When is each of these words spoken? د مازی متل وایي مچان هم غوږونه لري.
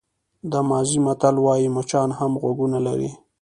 د 0.51 0.53
مازی 0.69 0.99
متل 1.05 1.35
وایي 1.45 1.69
مچان 1.75 2.09
هم 2.19 2.31
غوږونه 2.41 2.77
لري. 2.87 3.11